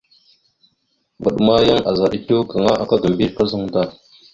Vvaɗ 1.21 1.37
ma 1.45 1.55
yan 1.67 1.81
azaɗ 1.91 2.13
etew 2.17 2.41
gaŋa 2.51 2.73
aka 2.83 2.95
ga 3.01 3.07
mbiyez 3.11 3.33
kazaŋ 3.37 3.63
da. 3.73 3.81